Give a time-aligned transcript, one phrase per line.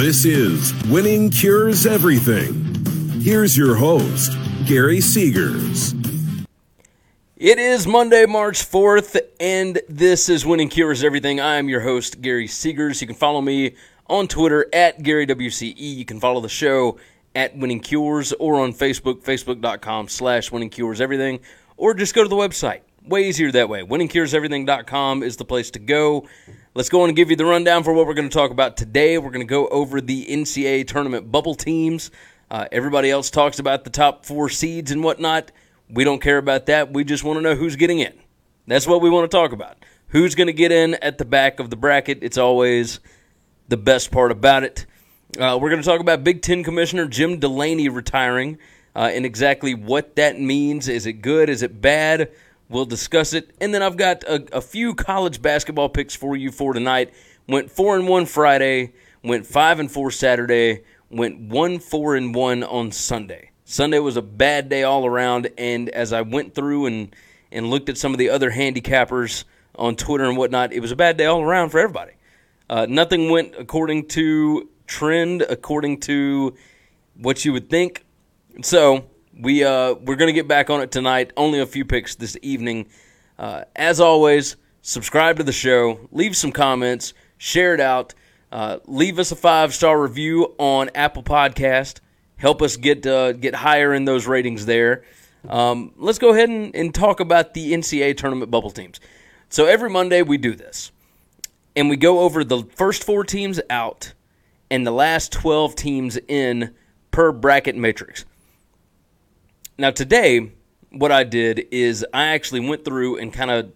[0.00, 2.74] This is Winning Cures Everything.
[3.20, 4.32] Here's your host,
[4.64, 5.92] Gary Seegers.
[7.36, 11.38] It is Monday, March 4th, and this is Winning Cures Everything.
[11.38, 13.02] I am your host, Gary Seegers.
[13.02, 13.74] You can follow me
[14.06, 15.74] on Twitter at GaryWCE.
[15.76, 16.98] You can follow the show
[17.34, 21.40] at Winning Cures or on Facebook, facebook.com slash Winning Cures Everything,
[21.76, 22.80] or just go to the website.
[23.04, 23.82] Way easier that way.
[23.82, 26.26] WinningCuresEverything.com is the place to go.
[26.72, 28.76] Let's go on and give you the rundown for what we're going to talk about
[28.76, 29.18] today.
[29.18, 32.12] We're going to go over the NCAA tournament bubble teams.
[32.48, 35.50] Uh, everybody else talks about the top four seeds and whatnot.
[35.88, 36.92] We don't care about that.
[36.92, 38.12] We just want to know who's getting in.
[38.68, 39.84] That's what we want to talk about.
[40.10, 42.20] Who's going to get in at the back of the bracket?
[42.22, 43.00] It's always
[43.66, 44.86] the best part about it.
[45.36, 48.58] Uh, we're going to talk about Big Ten Commissioner Jim Delaney retiring
[48.94, 50.88] uh, and exactly what that means.
[50.88, 51.48] Is it good?
[51.48, 52.30] Is it bad?
[52.70, 53.50] We'll discuss it.
[53.60, 57.12] And then I've got a, a few college basketball picks for you for tonight.
[57.48, 58.92] Went 4 and 1 Friday,
[59.24, 63.50] went 5 and 4 Saturday, went 1 4 and 1 on Sunday.
[63.64, 65.50] Sunday was a bad day all around.
[65.58, 67.14] And as I went through and,
[67.50, 70.96] and looked at some of the other handicappers on Twitter and whatnot, it was a
[70.96, 72.12] bad day all around for everybody.
[72.68, 76.54] Uh, nothing went according to trend, according to
[77.16, 78.04] what you would think.
[78.62, 79.06] So
[79.40, 81.32] we uh, we're gonna get back on it tonight.
[81.36, 82.88] Only a few picks this evening.
[83.38, 88.14] Uh, as always, subscribe to the show, leave some comments, share it out,
[88.52, 92.00] uh, leave us a five star review on Apple Podcast.
[92.36, 95.04] Help us get uh, get higher in those ratings there.
[95.48, 99.00] Um, let's go ahead and, and talk about the NCAA tournament bubble teams.
[99.48, 100.92] So every Monday we do this,
[101.74, 104.12] and we go over the first four teams out
[104.70, 106.74] and the last twelve teams in
[107.10, 108.24] per bracket matrix.
[109.80, 110.52] Now, today,
[110.90, 113.72] what I did is I actually went through and kind of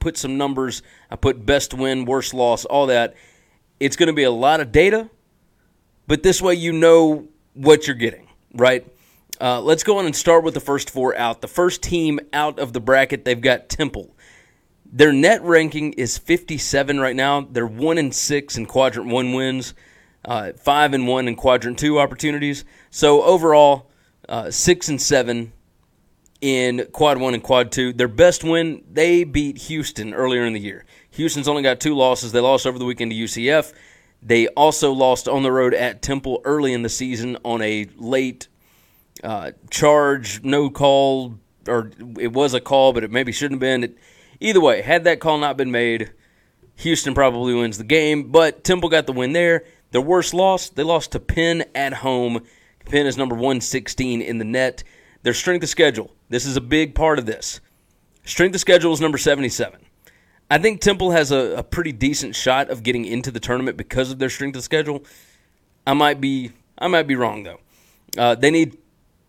[0.00, 0.82] put some numbers.
[1.12, 3.14] I put best win, worst loss, all that.
[3.78, 5.08] It's going to be a lot of data,
[6.08, 8.84] but this way you know what you're getting, right?
[9.40, 11.40] Uh, let's go on and start with the first four out.
[11.40, 14.12] The first team out of the bracket, they've got Temple.
[14.84, 17.42] Their net ranking is 57 right now.
[17.42, 19.72] They're one and six in quadrant one wins,
[20.24, 22.64] uh, five and one in quadrant two opportunities.
[22.90, 23.88] So overall,
[24.28, 25.52] uh, six and seven
[26.40, 27.92] in quad one and quad two.
[27.92, 30.84] Their best win, they beat Houston earlier in the year.
[31.12, 32.32] Houston's only got two losses.
[32.32, 33.72] They lost over the weekend to UCF.
[34.22, 38.48] They also lost on the road at Temple early in the season on a late
[39.22, 43.84] uh, charge, no call, or it was a call, but it maybe shouldn't have been.
[43.84, 43.98] It,
[44.40, 46.12] either way, had that call not been made,
[46.76, 49.64] Houston probably wins the game, but Temple got the win there.
[49.92, 52.42] Their worst loss, they lost to Penn at home
[52.84, 54.84] Penn is number 116 in the net.
[55.22, 57.60] Their strength of schedule, this is a big part of this.
[58.24, 59.80] Strength of schedule is number 77.
[60.50, 64.10] I think Temple has a, a pretty decent shot of getting into the tournament because
[64.10, 65.04] of their strength of schedule.
[65.86, 67.60] I might be I might be wrong though.
[68.16, 68.78] Uh, they need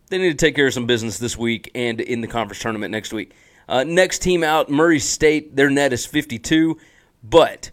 [0.09, 2.91] they need to take care of some business this week and in the conference tournament
[2.91, 3.33] next week.
[3.67, 5.55] Uh, next team out, Murray State.
[5.55, 6.77] Their net is 52,
[7.23, 7.71] but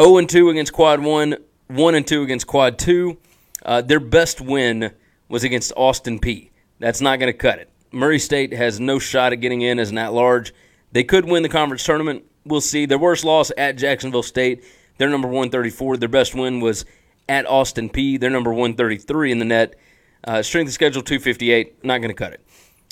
[0.00, 1.36] 0 and 2 against Quad One,
[1.68, 3.18] 1 and 2 against Quad Two.
[3.64, 4.92] Uh, their best win
[5.30, 6.50] was against Austin Peay.
[6.80, 7.70] That's not going to cut it.
[7.92, 10.52] Murray State has no shot at getting in as an at large.
[10.92, 12.24] They could win the conference tournament.
[12.44, 12.84] We'll see.
[12.84, 14.64] Their worst loss at Jacksonville State.
[14.98, 15.96] They're number 134.
[15.96, 16.84] Their best win was
[17.28, 18.18] at Austin Peay.
[18.18, 19.76] They're number 133 in the net.
[20.24, 21.84] Uh, strength of schedule 258.
[21.84, 22.44] Not going to cut it.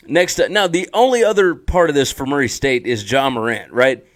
[0.07, 3.73] Next, uh, now the only other part of this for Murray State is Ja Morant,
[3.73, 4.07] right?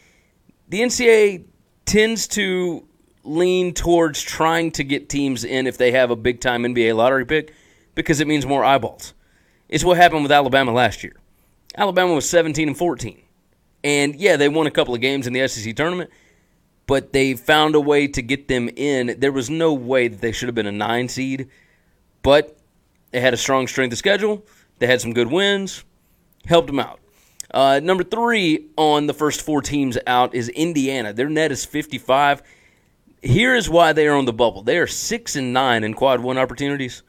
[0.69, 1.45] The NCAA
[1.85, 2.87] tends to
[3.25, 7.27] lean towards trying to get teams in if they have a big time NBA lottery
[7.27, 7.53] pick
[7.95, 9.15] because it means more eyeballs.
[9.69, 11.17] It's what happened with Alabama last year.
[11.77, 13.23] Alabama was 17 and 14.
[13.85, 16.11] And yeah, they won a couple of games in the SEC tournament,
[16.87, 19.17] but they found a way to get them in.
[19.19, 21.49] There was no way that they should have been a 9 seed,
[22.23, 22.59] but
[23.11, 24.45] they had a strong strength of schedule.
[24.79, 25.85] They had some good wins,
[26.47, 27.01] helped them out.
[27.53, 31.13] Uh, number three on the first four teams out is Indiana.
[31.13, 32.43] Their net is 55.
[33.23, 34.63] Here is why they are on the bubble.
[34.63, 37.03] They are six and nine in quad one opportunities.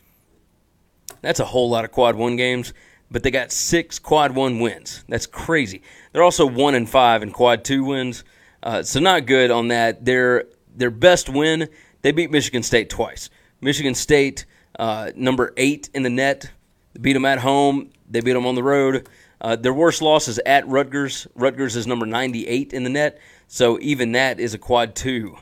[1.23, 2.73] That's a whole lot of quad one games,
[3.09, 5.05] but they got six quad one wins.
[5.07, 5.81] That's crazy.
[6.11, 8.25] They're also one and five in quad two wins,
[8.61, 10.03] uh, so not good on that.
[10.05, 11.69] Their their best win,
[12.01, 13.29] they beat Michigan State twice.
[13.61, 14.45] Michigan State,
[14.77, 16.51] uh, number eight in the net,
[16.93, 17.89] they beat them at home.
[18.09, 19.07] They beat them on the road.
[19.39, 21.25] Uh, their worst loss is at Rutgers.
[21.35, 25.37] Rutgers is number 98 in the net, so even that is a quad two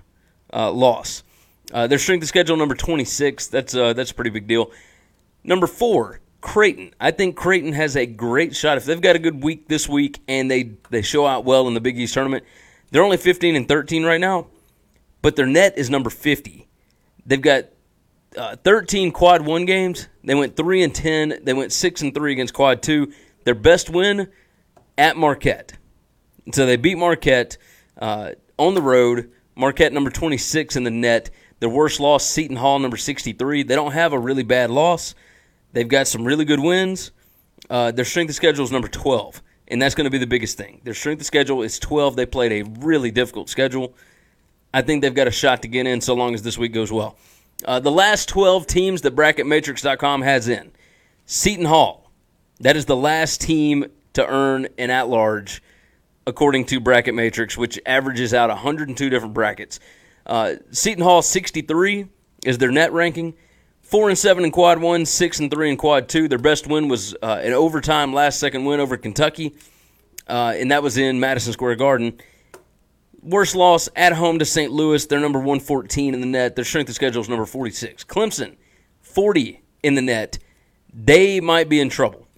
[0.54, 1.24] uh, loss.
[1.74, 3.48] Uh, their strength of schedule number 26.
[3.48, 4.72] That's uh, that's a pretty big deal.
[5.44, 6.94] Number four, Creighton.
[7.00, 10.20] I think Creighton has a great shot if they've got a good week this week
[10.28, 12.44] and they they show out well in the Big East tournament.
[12.92, 14.48] They're only 15 and 13 right now,
[15.22, 16.68] but their net is number 50.
[17.26, 17.66] They've got
[18.36, 20.08] uh, 13 quad one games.
[20.24, 21.40] They went 3 and 10.
[21.44, 23.14] They went 6 and 3 against quad two.
[23.44, 24.30] Their best win
[24.98, 25.74] at Marquette.
[26.54, 27.58] So they beat Marquette
[27.98, 29.32] uh, on the road.
[29.56, 31.30] Marquette number 26 in the net.
[31.60, 33.64] Their worst loss, Seton Hall number 63.
[33.64, 35.14] They don't have a really bad loss.
[35.74, 37.12] They've got some really good wins.
[37.70, 40.58] Uh, their strength of schedule is number 12, and that's going to be the biggest
[40.58, 40.82] thing.
[40.84, 42.16] Their strength of schedule is 12.
[42.16, 43.96] They played a really difficult schedule.
[44.74, 46.92] I think they've got a shot to get in so long as this week goes
[46.92, 47.18] well.
[47.66, 50.72] Uh, the last 12 teams that BracketMatrix.com has in
[51.26, 52.12] Seton Hall.
[52.60, 55.62] That is the last team to earn an at large,
[56.28, 59.80] according to Bracket Matrix, which averages out 102 different brackets.
[60.26, 62.08] Uh, Seton Hall 63
[62.46, 63.34] is their net ranking.
[63.92, 66.30] Four and seven in quad one, six and three in quad two.
[66.30, 69.54] Their best win was uh, an overtime last second win over Kentucky,
[70.30, 72.18] uh, and that was in Madison Square Garden.
[73.22, 74.72] Worst loss at home to St.
[74.72, 75.06] Louis.
[75.06, 76.56] They're number 114 in the net.
[76.56, 78.06] Their strength of schedule is number 46.
[78.06, 78.56] Clemson,
[79.02, 80.40] 40 in the net.
[80.94, 82.30] They might be in trouble.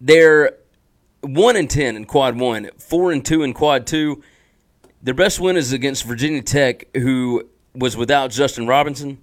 [0.00, 0.56] They're
[1.20, 4.20] 1 and 10 in quad 1, 4 and 2 in quad 2.
[5.00, 9.18] Their best win is against Virginia Tech, who was without Justin Robinson.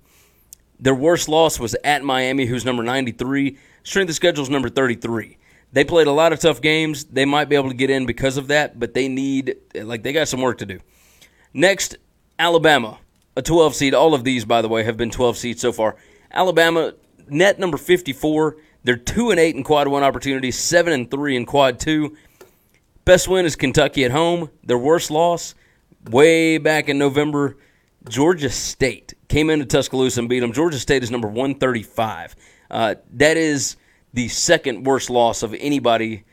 [0.82, 3.58] Their worst loss was at Miami, who's number 93.
[3.84, 5.38] Strength of schedule is number 33.
[5.74, 7.06] They played a lot of tough games.
[7.06, 10.12] They might be able to get in because of that, but they need, like, they
[10.12, 10.80] got some work to do.
[11.54, 11.96] Next,
[12.38, 13.00] Alabama,
[13.38, 13.94] a 12 seed.
[13.94, 15.96] All of these, by the way, have been 12 seeds so far.
[16.32, 16.94] Alabama,
[17.30, 18.58] net number 54.
[18.84, 22.18] They're 2 and 8 in quad 1 opportunities, 7 and 3 in quad 2.
[23.06, 24.50] Best win is Kentucky at home.
[24.64, 25.56] Their worst loss,
[26.10, 27.58] way back in November,
[28.10, 30.54] Georgia State came into Tuscaloosa and beat them.
[30.54, 32.36] Georgia State is number 135.
[32.70, 33.76] Uh, that is
[34.14, 36.24] the second worst loss of anybody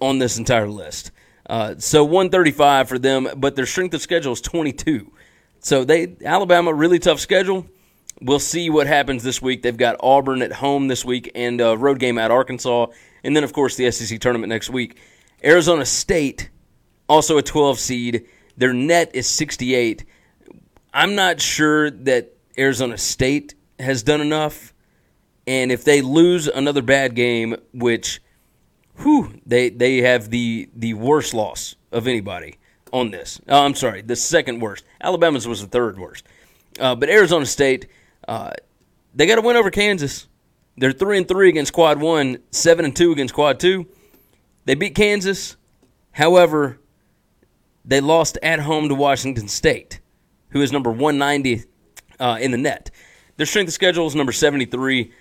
[0.00, 1.10] on this entire list.
[1.48, 5.12] Uh, so 135 for them, but their strength of schedule is 22.
[5.60, 7.66] So they Alabama really tough schedule.
[8.20, 9.62] We'll see what happens this week.
[9.62, 12.86] They've got Auburn at home this week and a road game at Arkansas,
[13.22, 14.98] and then of course the SEC tournament next week.
[15.44, 16.50] Arizona State,
[17.08, 18.26] also a 12 seed.
[18.56, 20.04] Their net is 68.
[20.96, 24.72] I'm not sure that Arizona State has done enough
[25.46, 28.20] and if they lose another bad game, which,
[28.98, 32.58] whew, they they have the the worst loss of anybody
[32.92, 33.40] on this.
[33.48, 34.84] Oh, I'm sorry, the second worst.
[35.00, 36.26] Alabama's was the third worst.
[36.80, 37.86] Uh, but Arizona State,
[38.26, 38.52] uh,
[39.14, 40.26] they got to win over Kansas.
[40.76, 43.86] They're three and three against Quad One, seven and two against Quad Two.
[44.64, 45.56] They beat Kansas.
[46.10, 46.80] However,
[47.84, 50.00] they lost at home to Washington State,
[50.50, 51.64] who is number 190
[52.18, 52.90] uh, in the net.
[53.36, 55.12] Their strength of schedule is number 73.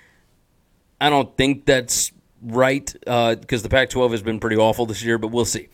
[1.01, 2.11] I don't think that's
[2.41, 5.69] right because uh, the Pac 12 has been pretty awful this year, but we'll see.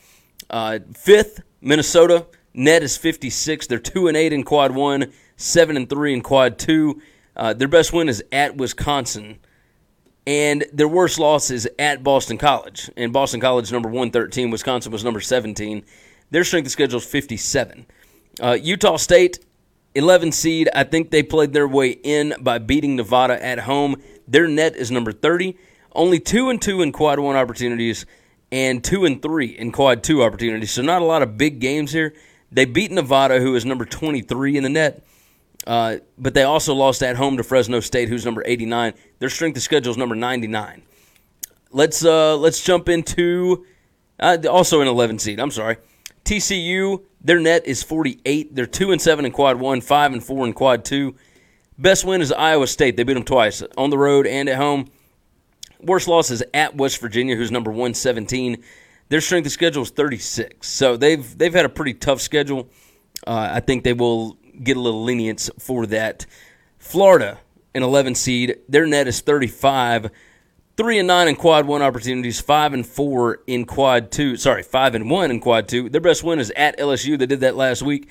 [0.50, 2.25] Uh, fifth, Minnesota.
[2.53, 3.68] Net is 56.
[3.68, 7.01] They're 2 and 8 in quad 1, 7 and 3 in quad 2.
[7.36, 9.39] Uh, their best win is at Wisconsin.
[10.27, 12.92] And their worst loss is at Boston College.
[12.98, 15.83] And Boston College number 113, Wisconsin was number 17.
[16.30, 17.86] Their strength of schedule is 57.
[18.39, 19.39] Uh, Utah State,
[19.95, 20.69] 11 seed.
[20.74, 24.01] I think they played their way in by beating Nevada at home.
[24.28, 25.57] Their net is number 30.
[25.94, 28.06] Only 2 and 2 in quad 1 opportunities
[28.51, 30.72] and 2 and 3 in quad 2 opportunities.
[30.72, 32.13] So not a lot of big games here.
[32.51, 35.04] They beat Nevada, who is number 23 in the net.
[35.66, 38.94] Uh, but they also lost at home to Fresno State, who's number 89.
[39.20, 40.82] Their strength of schedule is number 99.
[41.72, 43.65] Let's uh, let's jump into
[44.20, 45.39] uh, also an 11 seed.
[45.39, 45.77] I'm sorry,
[46.25, 47.04] TCU.
[47.24, 48.56] Their net is 48.
[48.56, 51.16] They're two and seven in quad one, five and four in quad two.
[51.78, 52.98] Best win is Iowa State.
[52.98, 54.90] They beat them twice on the road and at home.
[55.80, 58.63] Worst loss is at West Virginia, who's number 117.
[59.10, 60.68] Their strength of schedule is 36.
[60.68, 62.70] So they've they've had a pretty tough schedule.
[63.25, 66.25] Uh, I think they will get a little lenience for that.
[66.78, 67.40] Florida,
[67.74, 70.12] an 11 seed, their net is 35.
[70.82, 74.36] Three and nine in quad one opportunities, five and four in quad two.
[74.36, 75.90] Sorry, five and one in quad two.
[75.90, 77.20] Their best win is at LSU.
[77.20, 78.10] They did that last week,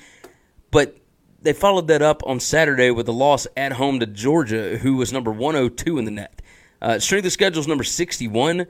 [0.71, 0.95] but
[1.41, 5.11] they followed that up on Saturday with a loss at home to Georgia, who was
[5.11, 6.41] number 102 in the net.
[6.81, 8.65] Uh, strength of schedule is number 61.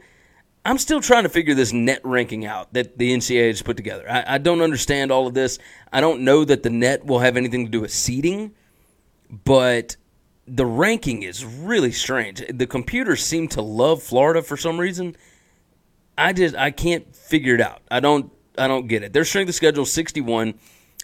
[0.66, 4.10] I'm still trying to figure this net ranking out that the NCAA has put together.
[4.10, 5.60] I, I, don't understand all of this.
[5.94, 8.56] I don't know that the net will have anything to do with seeding,
[9.30, 9.96] but
[10.48, 12.44] the ranking is really strange.
[12.50, 15.16] The computers seem to love Florida for some reason.
[16.18, 17.82] I just I can't figure it out.
[17.90, 19.14] I don't I don't get it.
[19.14, 20.56] Their strength of schedule is 61.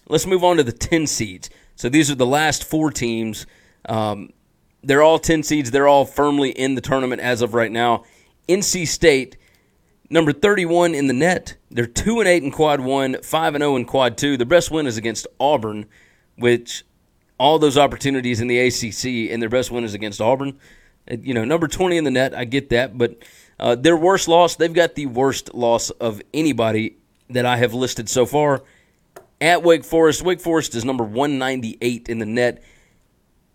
[0.10, 1.50] Let's move on to the 10 seeds.
[1.76, 3.46] So these are the last four teams.
[3.88, 4.32] Um,
[4.84, 5.72] they're all 10 seeds.
[5.72, 8.04] They're all firmly in the tournament as of right now.
[8.48, 9.38] NC State,
[10.10, 11.56] number 31 in the net.
[11.70, 14.38] They're 2 and 8 in quad 1, 5 and 0 in quad 2.
[14.38, 15.86] Their best win is against Auburn,
[16.38, 16.84] which
[17.40, 20.58] all those opportunities in the ACC, and their best win is against Auburn.
[21.10, 23.18] You know, number 20 in the net, I get that, but
[23.60, 26.98] uh, their worst loss, they've got the worst loss of anybody
[27.30, 28.64] that I have listed so far
[29.42, 30.22] at Wake Forest.
[30.22, 32.64] Wake Forest is number 198 in the net.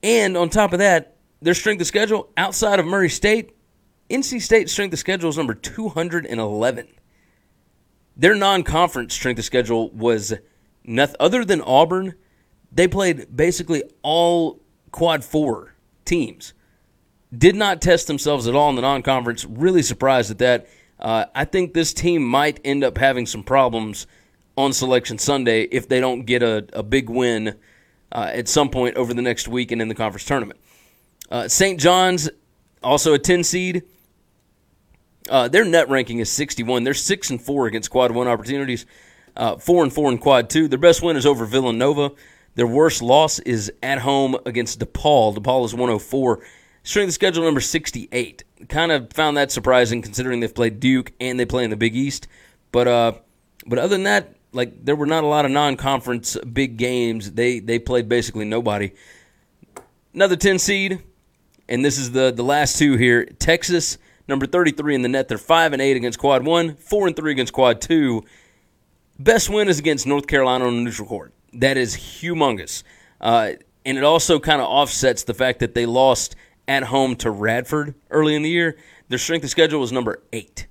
[0.02, 3.54] And on top of that, their strength of schedule outside of Murray State,
[4.10, 6.88] NC State strength of schedule is number 211.
[8.16, 10.34] Their non conference strength of schedule was
[10.84, 12.14] nothing other than Auburn.
[12.74, 14.60] They played basically all
[14.90, 15.74] quad four
[16.04, 16.54] teams.
[17.36, 19.44] Did not test themselves at all in the non conference.
[19.44, 20.68] Really surprised at that.
[20.98, 24.06] Uh, I think this team might end up having some problems
[24.56, 27.56] on Selection Sunday if they don't get a, a big win
[28.12, 30.60] uh, at some point over the next week and in the conference tournament.
[31.30, 31.80] Uh, St.
[31.80, 32.28] John's,
[32.82, 33.82] also a 10 seed.
[35.30, 36.84] Uh, their net ranking is 61.
[36.84, 38.86] They're 6 and 4 against quad 1 opportunities,
[39.36, 40.68] uh, 4 and 4 in quad 2.
[40.68, 42.12] Their best win is over Villanova.
[42.54, 45.36] Their worst loss is at home against DePaul.
[45.36, 46.40] DePaul is 104.
[46.82, 48.44] Strength of schedule number 68.
[48.68, 51.96] Kind of found that surprising considering they've played Duke and they play in the Big
[51.96, 52.28] East.
[52.72, 53.12] But uh,
[53.66, 57.32] but other than that, like there were not a lot of non-conference big games.
[57.32, 58.92] They they played basically nobody.
[60.14, 61.02] Another 10 seed,
[61.68, 63.24] and this is the the last two here.
[63.24, 65.28] Texas, number 33 in the net.
[65.28, 68.22] They're 5 and 8 against quad 1, 4 and 3 against quad 2.
[69.18, 71.32] Best win is against North Carolina on a neutral court.
[71.52, 72.82] That is humongous.
[73.20, 73.52] Uh,
[73.84, 76.36] and it also kind of offsets the fact that they lost
[76.68, 78.76] at home to Radford early in the year.
[79.08, 80.66] Their strength of schedule was number 8.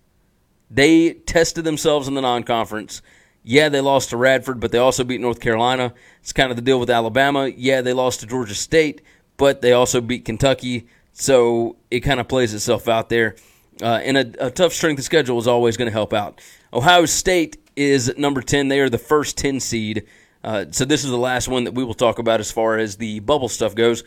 [0.70, 3.02] They tested themselves in the non-conference.
[3.44, 5.94] Yeah, they lost to Radford, but they also beat North Carolina.
[6.22, 7.48] It's kind of the deal with Alabama.
[7.48, 9.02] Yeah, they lost to Georgia State,
[9.38, 10.88] but they also beat Kentucky.
[11.14, 13.36] So it kind of plays itself out there.
[13.82, 16.40] Uh, and a, a, tough strength of schedule is always going to help out.
[16.72, 18.68] Ohio State is number 10.
[18.68, 20.06] They are the first 10 seed.
[20.44, 22.98] Uh, so this is the last one that we will talk about as far as
[22.98, 24.04] the bubble stuff goes.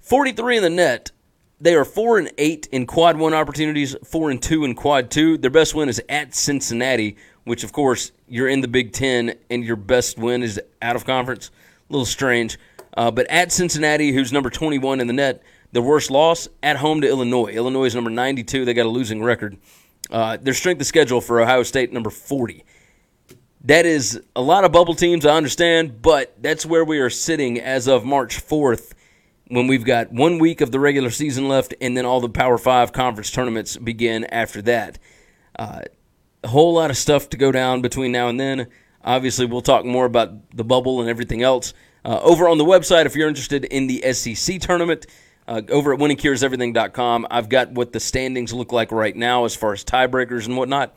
[0.00, 1.10] 43 in the net.
[1.60, 5.38] They are 4 and 8 in quad 1 opportunities, 4 and 2 in quad 2.
[5.38, 9.64] Their best win is at Cincinnati, which of course you're in the Big Ten and
[9.64, 11.50] your best win is out of conference.
[11.90, 12.58] A little strange.
[12.96, 17.00] Uh, but at Cincinnati, who's number 21 in the net, the worst loss at home
[17.00, 17.48] to Illinois.
[17.48, 18.64] Illinois is number 92.
[18.64, 19.58] They got a losing record.
[20.10, 22.64] Uh, their strength of schedule for Ohio State, number 40.
[23.62, 27.58] That is a lot of bubble teams, I understand, but that's where we are sitting
[27.58, 28.92] as of March 4th
[29.48, 32.56] when we've got one week of the regular season left and then all the Power
[32.56, 34.98] 5 conference tournaments begin after that.
[35.58, 35.80] Uh,
[36.44, 38.68] a whole lot of stuff to go down between now and then.
[39.02, 41.74] Obviously, we'll talk more about the bubble and everything else.
[42.04, 45.06] Uh, over on the website, if you're interested in the SEC tournament,
[45.48, 49.72] uh, over at winningcureseverything.com, I've got what the standings look like right now as far
[49.72, 50.94] as tiebreakers and whatnot.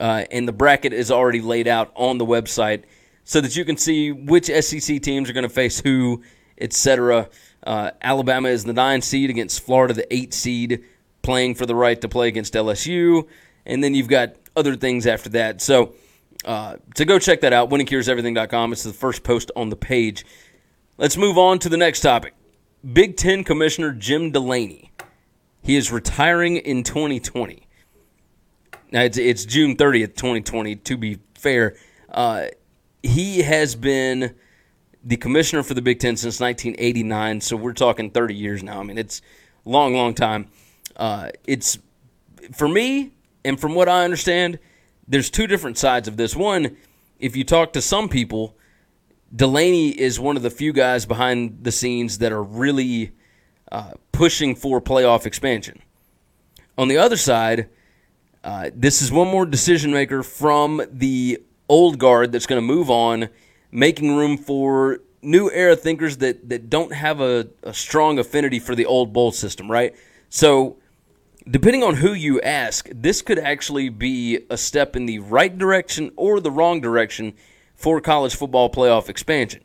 [0.00, 2.84] Uh, and the bracket is already laid out on the website
[3.24, 6.22] so that you can see which SEC teams are going to face who,
[6.58, 7.28] etc.
[7.66, 10.84] Uh, Alabama is the nine seed against Florida, the eight seed,
[11.22, 13.26] playing for the right to play against LSU.
[13.66, 15.60] And then you've got other things after that.
[15.60, 15.94] So
[16.44, 18.72] uh, to go check that out, winningcureseverything.com.
[18.72, 20.24] It's the first post on the page.
[20.96, 22.34] Let's move on to the next topic.
[22.92, 24.92] Big Ten Commissioner Jim Delaney.
[25.62, 27.67] He is retiring in 2020.
[28.90, 31.76] Now, it's, it's June 30th, 2020, to be fair.
[32.08, 32.46] Uh,
[33.02, 34.34] he has been
[35.04, 38.80] the commissioner for the Big Ten since 1989, so we're talking 30 years now.
[38.80, 39.20] I mean, it's
[39.64, 40.48] long, long time.
[40.96, 41.78] Uh, it's,
[42.52, 43.12] for me,
[43.44, 44.58] and from what I understand,
[45.06, 46.34] there's two different sides of this.
[46.34, 46.76] One,
[47.18, 48.56] if you talk to some people,
[49.34, 53.12] Delaney is one of the few guys behind the scenes that are really
[53.70, 55.82] uh, pushing for playoff expansion.
[56.76, 57.68] On the other side,
[58.44, 62.90] uh, this is one more decision maker from the old guard that's going to move
[62.90, 63.28] on,
[63.70, 68.74] making room for new era thinkers that, that don't have a, a strong affinity for
[68.74, 69.94] the old bowl system, right?
[70.30, 70.76] So
[71.50, 76.12] depending on who you ask, this could actually be a step in the right direction
[76.16, 77.34] or the wrong direction
[77.74, 79.62] for college football playoff expansion.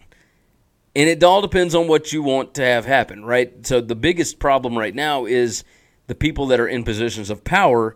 [0.96, 3.66] And it all depends on what you want to have happen, right?
[3.66, 5.64] So the biggest problem right now is
[6.08, 7.96] the people that are in positions of power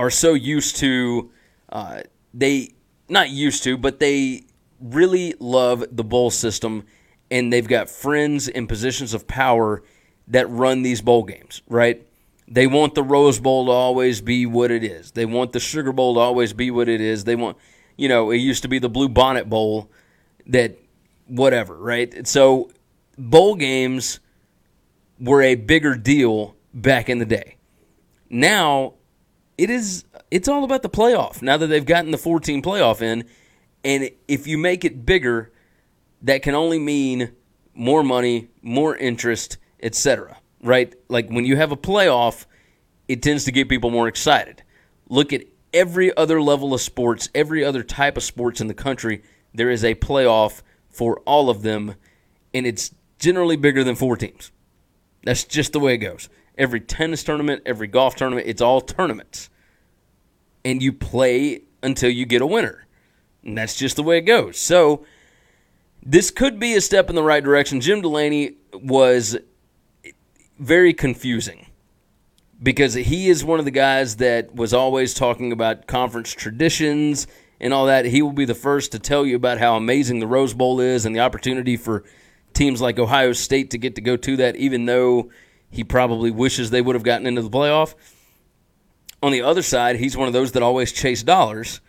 [0.00, 1.30] are so used to,
[1.68, 2.00] uh,
[2.32, 2.72] they,
[3.06, 4.44] not used to, but they
[4.80, 6.84] really love the bowl system
[7.30, 9.82] and they've got friends in positions of power
[10.28, 12.06] that run these bowl games, right?
[12.48, 15.10] They want the Rose Bowl to always be what it is.
[15.10, 17.24] They want the Sugar Bowl to always be what it is.
[17.24, 17.58] They want,
[17.98, 19.90] you know, it used to be the Bluebonnet Bowl
[20.46, 20.78] that
[21.26, 22.26] whatever, right?
[22.26, 22.70] So
[23.18, 24.18] bowl games
[25.20, 27.56] were a bigger deal back in the day.
[28.30, 28.94] Now
[29.60, 31.42] it is it's all about the playoff.
[31.42, 33.24] Now that they've gotten the 14 playoff in
[33.84, 35.52] and if you make it bigger,
[36.22, 37.32] that can only mean
[37.74, 40.38] more money, more interest, etc.
[40.62, 40.94] Right?
[41.08, 42.46] Like when you have a playoff,
[43.06, 44.62] it tends to get people more excited.
[45.10, 49.22] Look at every other level of sports, every other type of sports in the country.
[49.52, 51.96] There is a playoff for all of them,
[52.54, 54.52] and it's generally bigger than four teams.
[55.22, 56.30] That's just the way it goes.
[56.60, 59.48] Every tennis tournament, every golf tournament, it's all tournaments.
[60.62, 62.86] And you play until you get a winner.
[63.42, 64.58] And that's just the way it goes.
[64.58, 65.06] So,
[66.02, 67.80] this could be a step in the right direction.
[67.80, 69.38] Jim Delaney was
[70.58, 71.66] very confusing
[72.62, 77.26] because he is one of the guys that was always talking about conference traditions
[77.58, 78.04] and all that.
[78.04, 81.06] He will be the first to tell you about how amazing the Rose Bowl is
[81.06, 82.04] and the opportunity for
[82.52, 85.30] teams like Ohio State to get to go to that, even though
[85.70, 87.94] he probably wishes they would have gotten into the playoff.
[89.22, 91.80] On the other side, he's one of those that always chase dollars,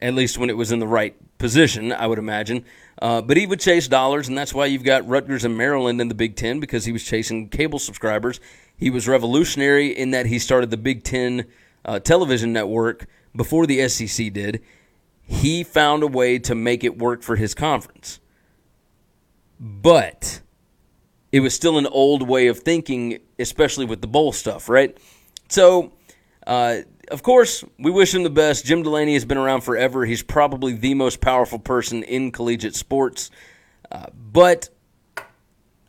[0.00, 2.64] at least when it was in the right position, I would imagine.
[3.00, 6.08] Uh, but he would chase dollars, and that's why you've got Rutgers and Maryland in
[6.08, 8.40] the Big Ten because he was chasing cable subscribers.
[8.76, 11.46] He was revolutionary in that he started the Big Ten
[11.84, 13.06] uh, television network
[13.36, 14.62] before the SEC did.
[15.22, 18.20] He found a way to make it work for his conference.
[19.58, 20.40] But
[21.34, 24.96] it was still an old way of thinking, especially with the bowl stuff, right?
[25.48, 25.92] So,
[26.46, 26.76] uh,
[27.10, 28.64] of course, we wish him the best.
[28.64, 30.04] Jim Delaney has been around forever.
[30.04, 33.32] He's probably the most powerful person in collegiate sports.
[33.90, 34.68] Uh, but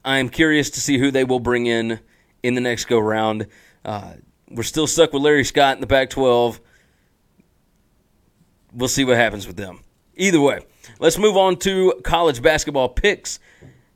[0.03, 1.99] I'm curious to see who they will bring in
[2.41, 3.45] in the next go round.
[3.85, 4.13] Uh,
[4.49, 6.59] we're still stuck with Larry Scott in the Pac 12.
[8.73, 9.81] We'll see what happens with them.
[10.15, 10.65] Either way,
[10.97, 13.37] let's move on to college basketball picks.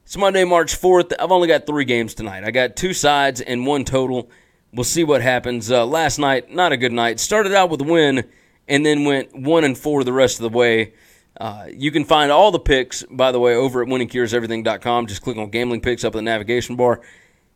[0.10, 1.13] It's Monday, March 4th.
[1.20, 2.44] I've only got three games tonight.
[2.44, 4.32] I got two sides and one total.
[4.74, 5.70] We'll see what happens.
[5.72, 7.20] Uh, last night, not a good night.
[7.20, 8.28] Started out with a win
[8.68, 10.94] and then went one and four the rest of the way.
[11.39, 15.06] Uh, you can find all the picks, by the way, over at winningcureseverything.com.
[15.06, 17.01] Just click on gambling picks up in the navigation bar.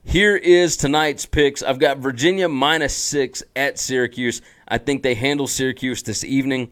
[0.03, 1.63] Here is tonight's picks.
[1.63, 4.43] I've got Virginia minus six at Syracuse.
[4.67, 6.69] I think they handle Syracuse this evening.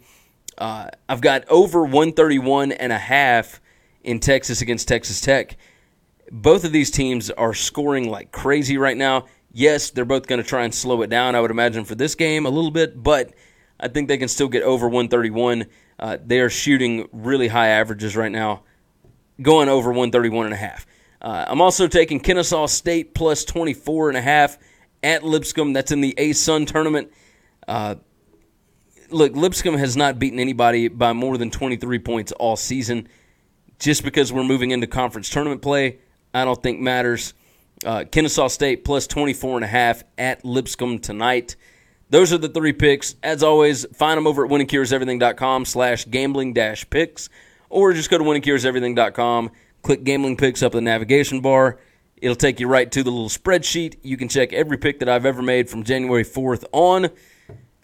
[0.59, 3.59] Uh, I've got over 131 and a half
[4.03, 5.57] in Texas against Texas Tech.
[6.31, 9.25] Both of these teams are scoring like crazy right now.
[9.51, 12.15] Yes, they're both going to try and slow it down, I would imagine, for this
[12.15, 13.33] game a little bit, but
[13.79, 15.65] I think they can still get over 131.
[15.99, 18.63] Uh, they are shooting really high averages right now,
[19.41, 20.87] going over 131 and a half.
[21.21, 24.57] Uh, I'm also taking Kennesaw State plus 24 and a half
[25.03, 25.73] at Lipscomb.
[25.73, 27.11] That's in the ASUN tournament.
[27.67, 27.95] Uh,
[29.09, 33.07] look, Lipscomb has not beaten anybody by more than 23 points all season.
[33.79, 35.99] Just because we're moving into conference tournament play,
[36.33, 37.33] I don't think matters.
[37.85, 41.55] Uh, Kennesaw State plus 24 and a half at Lipscomb tonight.
[42.09, 43.15] Those are the three picks.
[43.23, 47.29] As always, find them over at winningcureseverything.com slash gambling dash picks,
[47.69, 51.79] or just go to winningcureseverything.com Click Gambling Picks up in the navigation bar.
[52.17, 53.97] It'll take you right to the little spreadsheet.
[54.03, 57.09] You can check every pick that I've ever made from January 4th on,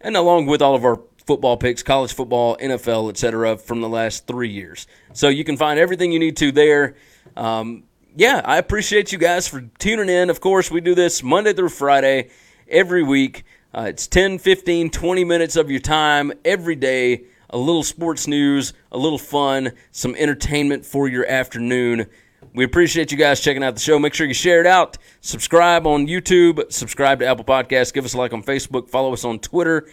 [0.01, 4.27] and along with all of our football picks, college football, NFL, etc., from the last
[4.27, 4.85] three years.
[5.13, 6.95] So you can find everything you need to there.
[7.35, 7.83] Um,
[8.17, 10.29] yeah, I appreciate you guys for tuning in.
[10.31, 12.29] Of course, we do this Monday through Friday
[12.67, 13.43] every week.
[13.73, 18.73] Uh, it's 10, 15, 20 minutes of your time every day a little sports news,
[18.91, 22.07] a little fun, some entertainment for your afternoon.
[22.53, 23.99] We appreciate you guys checking out the show.
[23.99, 24.97] Make sure you share it out.
[25.21, 29.23] Subscribe on YouTube, subscribe to Apple Podcasts, give us a like on Facebook, follow us
[29.23, 29.87] on Twitter.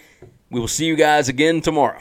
[0.51, 2.01] We will see you guys again tomorrow.